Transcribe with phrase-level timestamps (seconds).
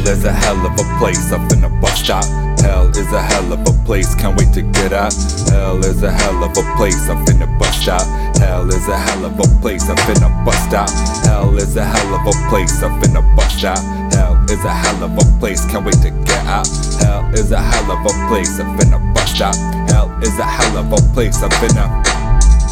[0.00, 2.24] is a hell of a place up in a bus stop.
[2.60, 5.14] Hell is a hell of a place, can't wait to get out.
[5.50, 8.02] Hell is a hell of a place up in a bus stop.
[8.38, 10.88] Hell is a hell of a place up in a bus stop.
[11.24, 13.78] Hell is a hell of a place up in a bus stop.
[14.14, 16.66] Hell is a hell of a place, can't wait to get out.
[16.98, 19.54] Hell is a hell of a place up in a bus stop.
[19.90, 21.86] Hell is a hell of a place up in a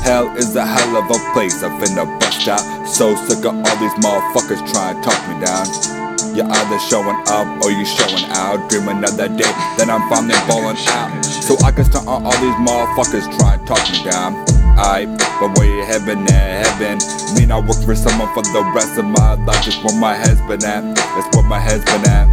[0.03, 2.61] Hell is a hell of a place up in a bus stop.
[2.87, 6.02] So sick of all these motherfuckers trying to talk me down.
[6.35, 8.71] You're either showing up or you showing out.
[8.71, 11.25] Dreaming of that day that I'm finally balling out.
[11.25, 14.41] So I can start on all these motherfuckers trying to talk me down.
[14.81, 15.05] I,
[15.41, 16.67] but where you heaven eh, at?
[16.67, 16.99] Heaven.
[17.37, 19.65] Mean I work for someone for the rest of my life.
[19.65, 20.97] That's where my head's been at.
[20.97, 22.27] That's where my head's been at.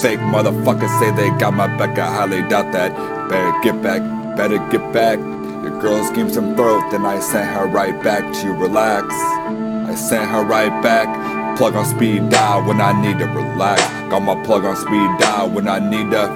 [0.00, 1.98] Fake motherfuckers say they got my back.
[1.98, 2.94] I highly doubt that.
[3.28, 4.02] Better get back.
[4.36, 5.18] Better get back.
[5.18, 9.08] The girl screamed some throat, then I sent her right back to relax.
[9.10, 11.08] I sent her right back.
[11.56, 13.80] Plug on speed dial when I need to relax.
[14.10, 16.28] Got my plug on speed dial when I need to.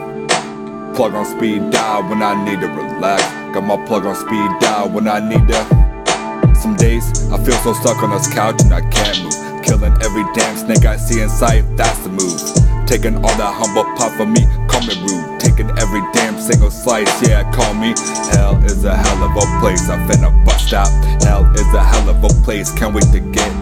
[0.97, 3.23] Plug on speed dial when I need to relax.
[3.53, 6.55] Got my plug on speed dial when I need to.
[6.57, 9.63] Some days I feel so stuck on this couch and I can't move.
[9.63, 12.41] Killing every damn snake I see in sight, that's the move.
[12.89, 15.39] Taking all that humble pop from me, me rude.
[15.39, 17.95] Taking every damn single slice, yeah, call me.
[18.35, 20.91] Hell is a hell of a place, I finna bust out.
[21.23, 23.53] Hell is a hell of a place, can't wait to get.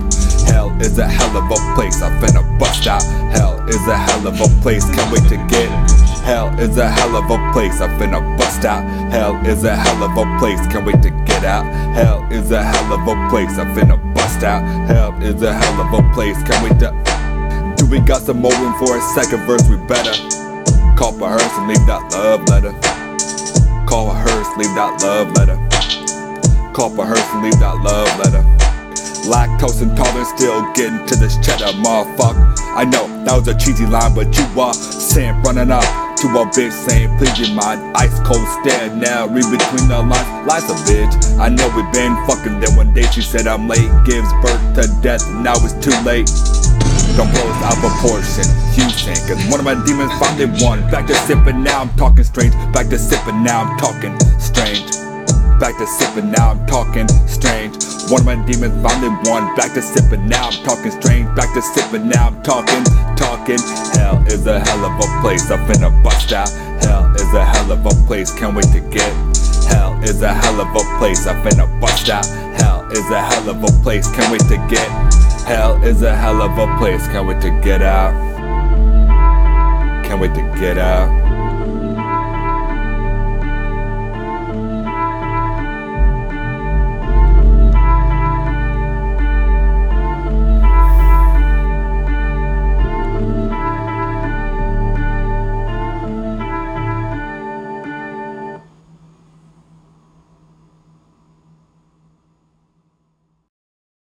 [0.48, 3.02] Hell is a hell of a place, I finna bust out.
[3.36, 5.68] Hell is a hell of a place, can't wait to get.
[6.24, 8.82] Hell is a hell of a place, I finna bust out.
[9.12, 11.66] Hell is a hell of a place, can't wait to get out.
[11.94, 14.62] Hell is a hell of a place, I finna bust out.
[14.88, 17.74] Hell is a hell of a place, can't wait to.
[17.76, 19.68] Do we got some more room for a second verse?
[19.68, 20.37] We better
[20.98, 22.74] call for hers and leave that love letter.
[23.86, 25.54] Call for hers, leave that love letter.
[26.74, 28.42] Call for hers and leave that love letter.
[29.30, 32.42] Lactose intolerant, still getting to this cheddar, motherfucker.
[32.74, 35.86] I know that was a cheesy line, but you are saying running up
[36.18, 37.94] to a bitch saying, please your mind.
[37.94, 40.26] Ice cold stare now, read between the lines.
[40.50, 41.14] Lies a bitch.
[41.38, 42.58] I know we been fucking.
[42.58, 46.26] Then one day she said I'm late, gives birth to death, now it's too late.
[47.18, 48.46] Blow us out of proportion,
[48.78, 49.18] Houston.
[49.26, 50.78] Cause one of my demons finally won.
[50.88, 52.54] Back to sipping, now I'm talking strange.
[52.72, 54.86] Back to sipping, now I'm talking strange.
[55.58, 57.74] Back to sipping, now I'm talking strange.
[58.06, 59.50] One of my demons finally won.
[59.56, 61.26] Back to sipping, now I'm talking strange.
[61.34, 62.84] Back to sipping, now I'm talking,
[63.18, 63.58] talking.
[63.98, 65.50] Hell is a hell of a place.
[65.50, 66.48] I'm finna bust out.
[66.86, 68.30] Hell is a hell of a place.
[68.32, 69.10] Can't wait to get.
[69.66, 71.26] Hell is a hell of a place.
[71.26, 72.26] I'm finna bust out.
[72.62, 74.06] Hell is a hell of a place.
[74.14, 75.17] Can't wait to get.
[75.48, 77.08] Hell is a hell of a place.
[77.08, 78.12] Can't wait to get out.
[80.04, 81.27] Can't wait to get out.